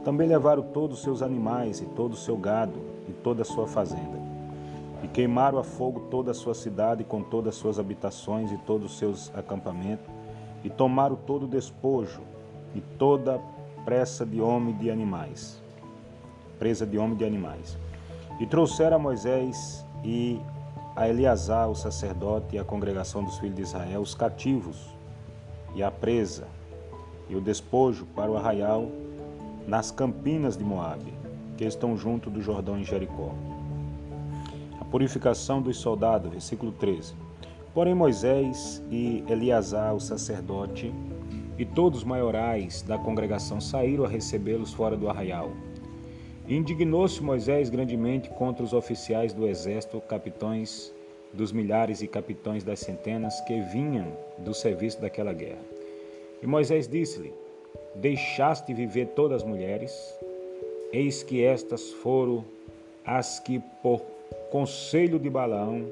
também 0.03 0.27
levaram 0.27 0.63
todos 0.63 0.97
os 0.97 1.03
seus 1.03 1.21
animais 1.21 1.81
e 1.81 1.85
todo 1.85 2.13
o 2.13 2.17
seu 2.17 2.37
gado 2.37 2.79
e 3.07 3.11
toda 3.11 3.41
a 3.41 3.45
sua 3.45 3.67
fazenda. 3.67 4.19
E 5.03 5.07
queimaram 5.07 5.59
a 5.59 5.63
fogo 5.63 6.07
toda 6.11 6.31
a 6.31 6.33
sua 6.33 6.53
cidade 6.53 7.03
com 7.03 7.21
todas 7.21 7.53
as 7.53 7.59
suas 7.59 7.79
habitações 7.79 8.51
e 8.51 8.57
todos 8.57 8.91
os 8.91 8.97
seus 8.97 9.31
acampamentos, 9.35 10.05
e 10.63 10.69
tomaram 10.69 11.15
todo 11.15 11.43
o 11.43 11.47
despojo 11.47 12.21
e 12.75 12.81
toda 12.81 13.35
a 13.35 13.83
pressa 13.83 14.25
de 14.25 14.41
homem 14.41 14.75
e 14.75 14.77
de 14.77 14.91
animais. 14.91 15.61
Presa 16.57 16.85
de 16.85 16.97
homem 16.97 17.13
e 17.13 17.17
de 17.17 17.25
animais. 17.25 17.77
E 18.39 18.45
trouxeram 18.45 18.97
a 18.97 18.99
Moisés 18.99 19.85
e 20.03 20.39
a 20.95 21.07
Eleazar, 21.07 21.69
o 21.69 21.75
sacerdote, 21.75 22.55
e 22.55 22.59
a 22.59 22.63
congregação 22.63 23.23
dos 23.23 23.37
filhos 23.37 23.55
de 23.55 23.61
Israel, 23.61 24.01
os 24.01 24.13
cativos, 24.13 24.77
e 25.75 25.83
a 25.83 25.91
presa, 25.91 26.47
e 27.29 27.35
o 27.35 27.41
despojo 27.41 28.05
para 28.15 28.29
o 28.29 28.37
arraial 28.37 28.89
nas 29.67 29.91
campinas 29.91 30.57
de 30.57 30.63
Moabe, 30.63 31.13
que 31.57 31.63
estão 31.63 31.95
junto 31.95 32.29
do 32.29 32.41
Jordão 32.41 32.77
em 32.77 32.83
Jericó. 32.83 33.33
A 34.81 34.85
purificação 34.85 35.61
dos 35.61 35.77
soldados, 35.77 36.31
versículo 36.31 36.71
13. 36.71 37.13
Porém 37.73 37.93
Moisés 37.93 38.81
e 38.89 39.23
Eleazar, 39.29 39.93
o 39.93 39.99
sacerdote, 39.99 40.91
e 41.57 41.65
todos 41.65 41.99
os 41.99 42.05
maiorais 42.05 42.81
da 42.81 42.97
congregação 42.97 43.61
saíram 43.61 44.05
a 44.05 44.07
recebê-los 44.07 44.73
fora 44.73 44.97
do 44.97 45.09
arraial. 45.09 45.51
Indignou-se 46.49 47.21
Moisés 47.21 47.69
grandemente 47.69 48.27
contra 48.31 48.63
os 48.63 48.73
oficiais 48.73 49.33
do 49.33 49.47
exército, 49.47 50.01
capitães 50.01 50.91
dos 51.31 51.51
milhares 51.51 52.01
e 52.01 52.07
capitães 52.07 52.63
das 52.63 52.79
centenas 52.79 53.39
que 53.41 53.61
vinham 53.61 54.07
do 54.39 54.51
serviço 54.51 54.99
daquela 54.99 55.31
guerra. 55.31 55.61
E 56.41 56.47
Moisés 56.47 56.87
disse-lhe: 56.87 57.31
deixaste 57.93 58.73
viver 58.73 59.09
todas 59.09 59.43
as 59.43 59.47
mulheres, 59.47 59.93
eis 60.91 61.21
que 61.21 61.43
estas 61.43 61.91
foram 61.91 62.43
as 63.05 63.39
que, 63.39 63.61
por 63.83 64.01
conselho 64.49 65.19
de 65.19 65.29
Balaão, 65.29 65.85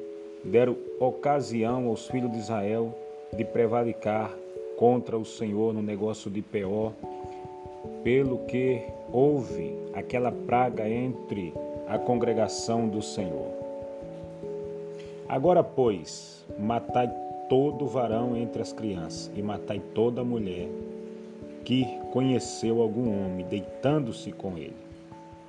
deram 0.43 0.75
ocasião 0.99 1.87
aos 1.87 2.07
filhos 2.07 2.31
de 2.31 2.39
Israel 2.39 2.97
de 3.31 3.45
prevaricar 3.45 4.35
contra 4.75 5.15
o 5.15 5.25
Senhor 5.25 5.71
no 5.71 5.83
negócio 5.83 6.31
de 6.31 6.41
Peor, 6.41 6.93
pelo 8.03 8.39
que 8.39 8.81
houve 9.11 9.75
aquela 9.93 10.31
praga 10.31 10.87
entre 10.87 11.53
a 11.87 11.97
congregação 11.97 12.87
do 12.87 13.01
Senhor. 13.01 13.47
Agora, 15.27 15.63
pois, 15.63 16.45
matai 16.57 17.09
todo 17.49 17.85
varão 17.85 18.35
entre 18.35 18.61
as 18.61 18.71
crianças 18.71 19.31
e 19.35 19.41
matai 19.41 19.81
toda 19.93 20.23
mulher 20.23 20.67
que 21.63 21.85
conheceu 22.11 22.81
algum 22.81 23.09
homem 23.09 23.45
deitando-se 23.45 24.31
com 24.31 24.57
ele. 24.57 24.75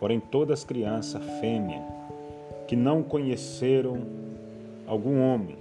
Porém, 0.00 0.20
todas 0.20 0.60
as 0.60 0.64
crianças 0.64 1.22
fêmea 1.40 1.82
que 2.66 2.76
não 2.76 3.02
conheceram 3.02 3.98
algum 4.86 5.20
homem 5.20 5.56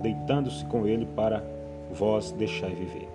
deitando-se 0.00 0.64
com 0.66 0.86
ele 0.86 1.06
para 1.16 1.42
vós 1.92 2.30
deixai 2.32 2.70
viver. 2.70 3.08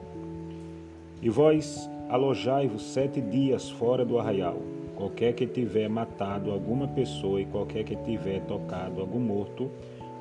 E 1.22 1.29
vós 1.29 1.89
alojai-vos 2.10 2.81
sete 2.93 3.22
dias 3.22 3.69
fora 3.69 4.05
do 4.05 4.19
arraial, 4.19 4.57
qualquer 4.95 5.33
que 5.33 5.48
tiver 5.48 5.89
matado 5.89 6.51
alguma 6.51 6.88
pessoa 6.88 7.41
e 7.41 7.45
qualquer 7.45 7.83
que 7.83 7.95
tiver 7.95 8.41
tocado 8.41 9.01
algum 9.01 9.19
morto, 9.19 9.69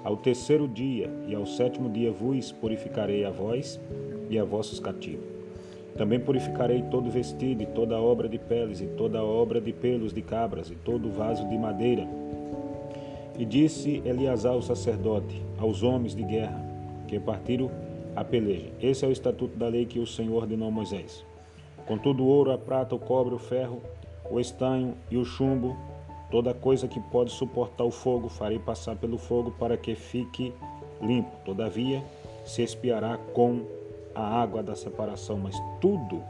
ao 0.05 0.17
terceiro 0.17 0.67
dia 0.67 1.11
e 1.27 1.35
ao 1.35 1.47
sétimo 1.47 1.89
dia 1.89 2.11
vos 2.11 2.51
purificarei 2.51 3.25
a 3.25 3.31
vós 3.31 3.81
e 4.29 4.39
a 4.39 4.45
vossos 4.45 4.81
cativos. 4.81 5.33
Também 5.97 6.19
purificarei 6.19 6.83
todo 6.91 7.11
vestido, 7.11 7.63
e 7.63 7.67
toda 7.67 8.01
obra 8.01 8.29
de 8.29 8.39
peles, 8.39 8.81
e 8.81 8.87
toda 8.87 9.23
obra 9.23 9.61
de 9.61 9.73
pelos 9.73 10.13
de 10.13 10.23
cabras, 10.23 10.71
e 10.71 10.75
todo 10.75 11.11
vaso 11.11 11.47
de 11.49 11.59
madeira. 11.59 12.09
E 13.39 13.45
disse 13.45 14.03
Eleazar 14.05 14.57
o 14.57 14.63
sacerdote 14.63 15.43
aos 15.59 15.83
homens 15.83 16.15
de 16.15 16.23
guerra 16.23 16.61
que 17.07 17.21
partiram 17.21 17.71
a 18.17 18.25
peleja: 18.25 18.71
Esse 18.81 19.05
é 19.05 19.09
o 19.09 19.13
estatuto 19.13 19.57
da 19.57 19.69
lei 19.69 19.85
que 19.85 19.99
o 19.99 20.07
Senhor 20.07 20.35
ordenou 20.35 20.69
a 20.69 20.71
Moisés. 20.71 21.25
Contudo, 21.87 22.23
o 22.23 22.27
ouro, 22.27 22.53
a 22.53 22.59
prata, 22.59 22.95
o 22.95 22.99
cobre, 22.99 23.35
o 23.35 23.39
ferro, 23.39 23.83
o 24.31 24.39
estanho 24.39 24.95
e 25.11 25.17
o 25.17 25.25
chumbo, 25.25 25.77
toda 26.31 26.55
coisa 26.55 26.89
que 26.89 27.01
pode 27.01 27.31
suportar 27.31 27.85
o 27.85 27.91
fogo, 27.91 28.29
farei 28.29 28.59
passar 28.59 28.97
pelo 28.97 29.19
fogo 29.19 29.51
para 29.59 29.77
que 29.77 29.95
fique 29.95 30.53
limpo. 31.01 31.31
Todavia, 31.45 32.03
se 32.45 32.63
espiará 32.63 33.19
com 33.35 33.63
a 34.15 34.23
água 34.43 34.63
da 34.63 34.75
separação, 34.75 35.39
mas 35.39 35.57
tudo 35.81 36.23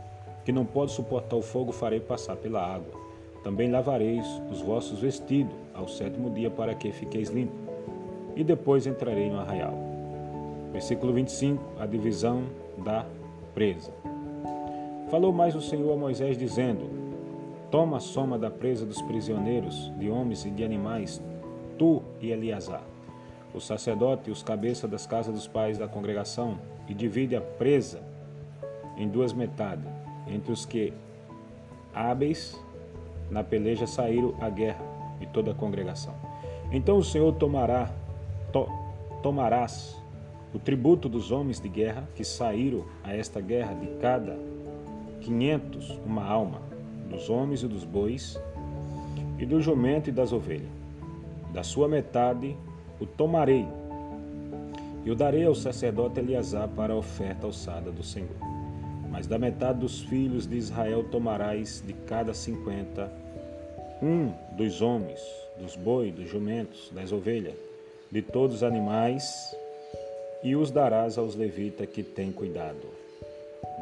que 0.45 0.53
não 0.53 0.65
pode 0.65 0.93
suportar 0.93 1.37
o 1.37 1.43
fogo 1.43 1.73
farei 1.73 2.01
passar 2.01 2.37
pela 2.37 2.61
água. 2.61 3.01
Também 3.43 3.71
lavareis 3.71 4.27
os 4.51 4.61
vossos 4.61 5.01
vestidos 5.01 5.55
ao 5.75 5.89
sétimo 5.89 6.31
dia 6.31 6.51
para 6.51 6.75
que 6.75 6.93
fiqueis 6.93 7.29
limpos. 7.29 7.59
E 8.37 8.43
depois 8.43 8.87
entrarei 8.87 9.29
no 9.31 9.41
arraial. 9.41 9.75
Versículo 10.73 11.13
25, 11.13 11.63
a 11.79 11.87
divisão 11.87 12.45
da 12.79 13.05
presa. 13.55 13.93
Falou 15.13 15.31
mais 15.31 15.55
o 15.55 15.61
Senhor 15.61 15.93
a 15.93 15.95
Moisés, 15.95 16.39
dizendo: 16.39 16.89
Toma 17.71 17.99
a 17.99 18.01
soma 18.01 18.39
da 18.39 18.51
presa 18.51 18.87
dos 18.87 19.03
prisioneiros, 19.03 19.93
de 19.99 20.09
homens 20.09 20.47
e 20.47 20.51
de 20.51 20.65
animais, 20.65 21.23
tu 21.79 22.03
e 22.19 22.31
Eleazar, 22.31 22.83
o 23.53 23.61
sacerdote 23.61 24.31
e 24.31 24.33
os 24.33 24.43
cabeças 24.43 24.91
das 24.91 25.07
casas 25.07 25.35
dos 25.35 25.47
pais 25.47 25.77
da 25.77 25.87
congregação, 25.87 26.59
e 26.89 26.95
divide 26.95 27.37
a 27.37 27.43
presa 27.43 28.03
em 28.97 29.07
duas 29.07 29.35
metades, 29.35 29.85
entre 30.27 30.51
os 30.51 30.65
que 30.65 30.95
hábeis 31.95 32.59
na 33.31 33.45
peleja 33.45 33.87
saíram 33.87 34.35
à 34.41 34.49
guerra 34.49 34.83
e 35.21 35.27
toda 35.27 35.51
a 35.51 35.55
congregação. 35.55 36.15
Então 36.71 36.97
o 36.97 37.05
Senhor 37.05 37.35
tomará, 37.35 37.93
to, 38.51 38.67
tomarás 39.23 39.95
o 40.55 40.59
tributo 40.59 41.07
dos 41.07 41.31
homens 41.31 41.61
de 41.61 41.69
guerra 41.69 42.09
que 42.15 42.25
saíram 42.25 42.87
a 43.05 43.15
esta 43.15 43.43
guerra 43.43 43.75
de 43.75 43.89
cada 44.01 44.39
quinhentos 45.23 45.91
uma 46.05 46.25
alma, 46.25 46.61
dos 47.09 47.31
homens 47.31 47.63
e 47.63 47.69
dos 47.69 47.85
bois, 47.85 48.39
e 49.39 49.47
do 49.47 49.61
jumento 49.61 50.11
e 50.11 50.13
das 50.13 50.33
ovelhas. 50.33 50.71
Da 51.53 51.63
sua 51.63 51.89
metade 51.89 52.57
o 53.01 53.07
tomarei 53.07 53.67
E 55.05 55.11
o 55.11 55.17
darei 55.17 55.45
ao 55.45 55.55
sacerdote 55.55 56.21
Eleazar 56.21 56.69
para 56.69 56.93
a 56.93 56.97
oferta 56.97 57.47
alçada 57.47 57.91
do 57.91 58.03
Senhor. 58.03 58.37
Mas 59.11 59.27
da 59.27 59.39
metade 59.39 59.81
dos 59.81 60.01
filhos 60.01 60.47
de 60.47 60.57
Israel 60.57 61.05
tomarás 61.05 61.83
de 61.85 61.93
cada 61.93 62.33
cinquenta 62.33 63.13
um 64.01 64.33
dos 64.57 64.81
homens, 64.81 65.21
dos 65.61 65.77
bois, 65.77 66.15
dos 66.15 66.29
jumentos, 66.29 66.91
das 66.93 67.13
ovelhas, 67.13 67.55
de 68.11 68.23
todos 68.23 68.57
os 68.57 68.63
animais, 68.63 69.55
e 70.43 70.57
os 70.57 70.71
darás 70.71 71.19
aos 71.19 71.37
levitas 71.37 71.89
que 71.89 72.03
têm 72.03 72.33
cuidado 72.33 73.02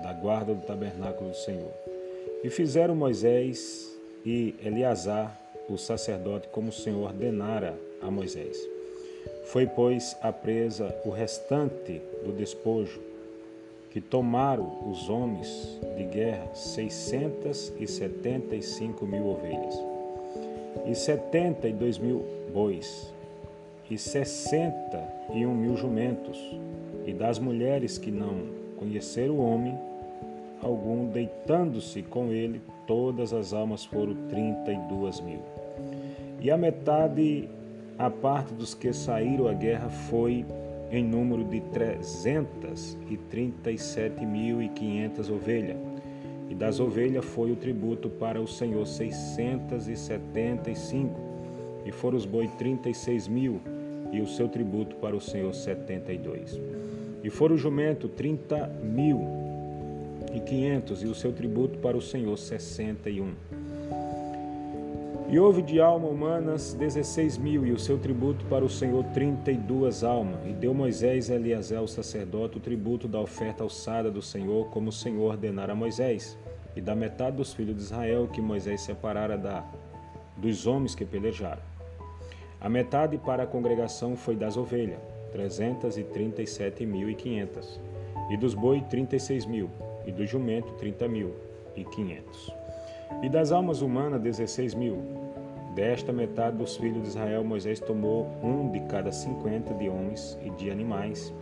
da 0.02 0.12
guarda 0.12 0.54
do 0.54 0.64
tabernáculo 0.64 1.30
do 1.30 1.37
Senhor. 1.37 1.73
E 2.42 2.50
fizeram 2.50 2.95
Moisés 2.95 3.90
e 4.25 4.54
Eleazar, 4.64 5.38
o 5.69 5.76
sacerdote, 5.76 6.49
como 6.49 6.71
o 6.71 6.73
Senhor 6.73 7.04
ordenara 7.04 7.75
a 8.02 8.11
Moisés. 8.11 8.59
Foi, 9.45 9.66
pois, 9.66 10.16
a 10.21 10.33
presa 10.33 10.95
o 11.04 11.11
restante 11.11 12.00
do 12.25 12.33
despojo, 12.33 13.00
que 13.90 14.00
tomaram 14.00 14.88
os 14.90 15.09
homens 15.09 15.78
de 15.97 16.04
guerra 16.04 16.54
seiscentas 16.54 17.73
e 17.78 17.87
setenta 17.87 18.54
e 18.54 18.62
cinco 18.62 19.04
mil 19.04 19.26
ovelhas, 19.26 19.75
e 20.87 20.95
setenta 20.95 21.69
e 21.69 21.73
dois 21.73 21.99
mil 21.99 22.25
bois, 22.52 23.12
e 23.90 23.99
sessenta 23.99 25.02
e 25.35 25.45
um 25.45 25.54
mil 25.54 25.76
jumentos, 25.76 26.38
e 27.04 27.12
das 27.12 27.38
mulheres 27.38 27.99
que 27.99 28.11
não 28.11 28.61
conheceram 28.80 29.34
o 29.34 29.44
homem, 29.44 29.78
algum 30.62 31.06
deitando-se 31.06 32.02
com 32.02 32.32
ele, 32.32 32.60
todas 32.87 33.32
as 33.32 33.52
almas 33.52 33.84
foram 33.84 34.14
trinta 34.28 34.72
e 34.72 34.76
duas 34.88 35.20
mil. 35.20 35.40
E 36.40 36.50
a 36.50 36.56
metade, 36.56 37.49
a 37.99 38.10
parte 38.10 38.54
dos 38.54 38.75
que 38.75 38.92
saíram 38.92 39.46
à 39.46 39.52
guerra, 39.52 39.90
foi 39.90 40.44
em 40.90 41.04
número 41.04 41.44
de 41.44 41.60
trezentas 41.60 42.99
e 43.08 43.16
trinta 43.16 43.70
e 43.70 43.78
sete 43.78 44.25
mil 44.25 44.60
e 44.62 44.68
quinhentas 44.70 45.30
ovelhas. 45.30 45.76
E 46.49 46.54
das 46.54 46.80
ovelhas 46.80 47.25
foi 47.25 47.52
o 47.52 47.56
tributo 47.56 48.08
para 48.08 48.40
o 48.40 48.49
Senhor 48.49 48.84
seiscentas 48.87 49.87
e 49.87 49.94
setenta 49.94 50.70
e 50.70 50.75
cinco, 50.75 51.20
e 51.84 51.92
foram 51.92 52.16
os 52.16 52.26
boi 52.26 52.49
trinta 52.58 52.88
e 52.88 52.94
seis 52.94 53.28
mil, 53.28 53.60
e 54.10 54.20
o 54.20 54.26
seu 54.26 54.49
tributo 54.49 54.96
para 54.96 55.14
o 55.14 55.20
Senhor 55.20 55.54
setenta 55.54 56.12
e 56.12 56.18
dois. 56.18 56.58
E 57.22 57.30
foram 57.30 57.54
o 57.54 57.58
jumento 57.58 58.08
trinta 58.08 58.66
mil 58.82 59.20
e 60.34 60.40
quinhentos, 60.40 61.02
e 61.02 61.06
o 61.06 61.14
seu 61.14 61.32
tributo 61.32 61.78
para 61.78 61.96
o 61.96 62.00
Senhor 62.00 62.36
sessenta 62.36 63.10
e 63.10 63.20
um. 63.20 63.32
E 65.28 65.38
houve 65.38 65.62
de 65.62 65.80
alma 65.80 66.08
humanas 66.08 66.74
dezesseis 66.74 67.38
mil, 67.38 67.64
e 67.64 67.70
o 67.70 67.78
seu 67.78 67.98
tributo 67.98 68.44
para 68.46 68.64
o 68.64 68.68
Senhor 68.68 69.04
trinta 69.14 69.52
e 69.52 69.56
duas 69.56 70.02
almas. 70.02 70.40
E 70.44 70.52
deu 70.52 70.74
Moisés 70.74 71.30
a 71.30 71.36
Eliasel, 71.36 71.84
o 71.84 71.88
sacerdote, 71.88 72.56
o 72.56 72.60
tributo 72.60 73.06
da 73.06 73.20
oferta 73.20 73.62
alçada 73.62 74.10
do 74.10 74.20
Senhor, 74.20 74.66
como 74.70 74.88
o 74.88 74.92
Senhor 74.92 75.30
ordenara 75.30 75.72
a 75.72 75.76
Moisés. 75.76 76.36
E 76.74 76.80
da 76.80 76.96
metade 76.96 77.36
dos 77.36 77.52
filhos 77.52 77.76
de 77.76 77.82
Israel, 77.82 78.28
que 78.32 78.40
Moisés 78.40 78.80
separara 78.80 79.38
da, 79.38 79.64
dos 80.36 80.66
homens 80.66 80.96
que 80.96 81.04
pelejaram. 81.04 81.62
A 82.60 82.68
metade 82.68 83.16
para 83.16 83.44
a 83.44 83.46
congregação 83.46 84.16
foi 84.16 84.34
das 84.34 84.56
ovelhas, 84.56 84.98
trezentas 85.30 85.96
e 85.96 86.04
trinta 86.04 86.42
e 86.42 86.46
sete 86.46 86.84
mil 86.84 87.08
e 87.08 87.14
quinhentas, 87.14 87.80
e 88.30 88.37
dos 88.37 88.54
boi, 88.54 88.80
trinta 88.82 89.16
e 89.16 89.20
seis 89.20 89.46
mil, 89.46 89.70
e 90.06 90.12
do 90.12 90.26
jumento, 90.26 90.72
trinta 90.75 91.08
mil 91.08 91.34
e 91.76 91.84
quinhentos. 91.84 92.52
E 93.22 93.28
das 93.28 93.52
almas 93.52 93.82
humanas, 93.82 94.20
dezesseis 94.20 94.75
mil. 94.75 94.99
Desta 95.75 96.12
metade 96.12 96.56
dos 96.56 96.76
filhos 96.76 97.02
de 97.02 97.08
Israel, 97.08 97.44
Moisés 97.44 97.78
tomou 97.80 98.26
um 98.42 98.70
de 98.70 98.80
cada 98.80 99.12
cinquenta 99.12 99.72
de 99.75 99.88
homens 99.88 100.38
e 100.44 100.50
de 100.50 100.70
animais, 100.70 101.32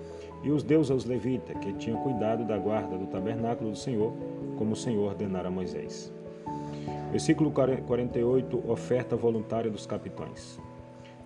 e 0.42 0.50
os 0.50 0.62
deu 0.62 0.80
aos 0.80 1.04
levitas, 1.04 1.56
que 1.58 1.72
tinham 1.74 2.00
cuidado 2.02 2.44
da 2.44 2.56
guarda 2.58 2.96
do 2.96 3.06
tabernáculo 3.06 3.70
do 3.70 3.76
Senhor, 3.76 4.12
como 4.56 4.72
o 4.72 4.76
Senhor 4.76 5.08
ordenara 5.08 5.48
a 5.48 5.50
Moisés. 5.50 6.12
Versículo 7.10 7.50
48, 7.50 8.70
oferta 8.70 9.16
voluntária 9.16 9.70
dos 9.70 9.86
capitães. 9.86 10.60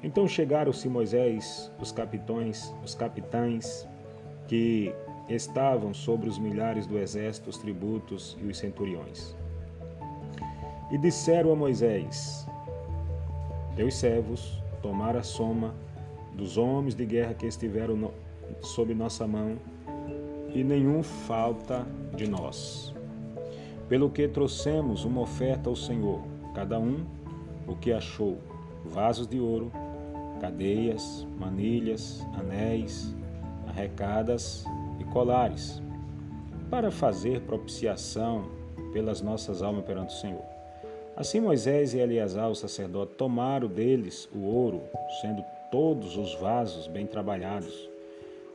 Então 0.03 0.27
chegaram-se 0.27 0.89
Moisés, 0.89 1.71
os 1.81 1.93
capitães, 1.93 2.75
os 2.85 2.95
capitães 2.95 3.87
que 4.49 4.93
estavam 5.29 5.95
sobre 5.95 6.29
os 6.29 6.39
milhares 6.39 6.87
do 6.87 6.99
exército, 6.99 7.51
os 7.51 7.59
tributos 7.59 8.37
e 8.41 8.47
os 8.47 8.59
centuriões. 8.59 9.37
E 10.91 10.99
disseram 10.99 11.53
a 11.53 11.57
Moisés: 11.57 12.47
Teus 13.77 13.95
servos 13.95 14.61
tomaram 14.83 15.21
a 15.21 15.23
soma 15.23 15.75
dos 16.35 16.57
homens 16.59 16.95
de 16.95 17.07
guerra 17.07 17.35
que 17.35 17.47
estiveram 17.47 17.97
no, 17.97 18.11
sob 18.61 18.93
nossa 18.95 19.27
mão, 19.27 19.57
e 20.53 20.65
nenhum 20.65 21.03
falta 21.03 21.87
de 22.15 22.29
nós. 22.29 22.93
Pelo 23.89 24.11
que 24.11 24.27
trouxemos 24.27 25.05
uma 25.05 25.21
oferta 25.21 25.71
ao 25.71 25.77
Senhor, 25.77 26.21
cada 26.55 26.79
um 26.79 27.05
o 27.67 27.77
que 27.77 27.93
achou: 27.93 28.39
vasos 28.85 29.27
de 29.27 29.39
ouro, 29.39 29.71
cadeias, 30.43 31.25
manilhas, 31.39 32.21
anéis, 32.37 33.15
arrecadas 33.69 34.65
e 34.99 35.05
colares, 35.05 35.81
para 36.69 36.91
fazer 36.91 37.43
propiciação 37.43 38.51
pelas 38.93 39.23
nossas 39.23 39.63
almas 39.63 39.85
perante 39.85 40.17
o 40.17 40.19
Senhor. 40.19 40.43
Assim 41.15 41.39
Moisés 41.39 41.95
e 41.95 41.99
Eleazar, 41.99 42.51
o 42.51 42.57
sacerdote, 42.57 43.15
tomaram 43.15 43.69
deles 43.69 44.29
o 44.35 44.41
ouro, 44.41 44.83
sendo 45.21 45.45
todos 45.71 46.17
os 46.17 46.35
vasos 46.35 46.89
bem 46.89 47.07
trabalhados, 47.07 47.89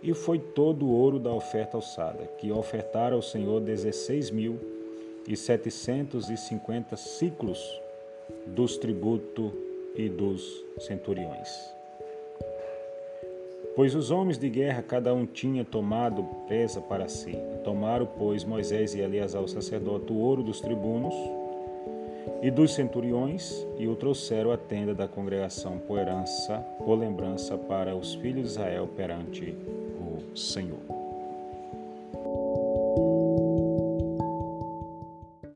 e 0.03 0.13
foi 0.13 0.39
todo 0.39 0.85
o 0.85 0.91
ouro 0.91 1.17
da 1.17 1.31
oferta 1.31 1.77
alçada, 1.77 2.25
que 2.37 2.51
ofertaram 2.51 3.15
ao 3.15 3.21
Senhor 3.21 3.61
dezesseis 3.61 4.29
mil 4.29 4.59
e 5.25 5.37
setecentos 5.37 6.29
e 6.29 6.35
cinquenta 6.35 6.97
ciclos 6.97 7.81
dos 8.45 8.75
tributos 8.75 9.53
e 9.95 10.09
dos 10.09 10.65
centuriões. 10.79 11.76
Pois 13.77 13.93
os 13.93 14.09
homens 14.09 14.39
de 14.39 14.49
guerra, 14.49 14.81
cada 14.81 15.13
um 15.13 15.23
tinha 15.23 15.63
tomado 15.63 16.23
presa 16.47 16.81
para 16.81 17.07
si. 17.07 17.37
Tomaram, 17.63 18.07
pois, 18.17 18.43
Moisés 18.43 18.95
e 18.95 19.01
Eleazar, 19.01 19.43
o 19.43 19.47
sacerdote, 19.47 20.11
o 20.11 20.15
ouro 20.15 20.41
dos 20.41 20.59
tribunos 20.59 21.13
e 22.41 22.49
dos 22.49 22.73
centuriões, 22.73 23.63
e 23.77 23.87
o 23.87 23.95
trouxeram 23.95 24.51
à 24.51 24.57
tenda 24.57 24.95
da 24.95 25.07
congregação 25.07 25.77
por 25.77 25.99
herança, 25.99 26.57
por 26.83 26.95
lembrança 26.95 27.55
para 27.55 27.95
os 27.95 28.15
filhos 28.15 28.45
de 28.45 28.49
Israel 28.49 28.89
perante 28.97 29.55
o 30.01 30.35
Senhor. 30.35 30.96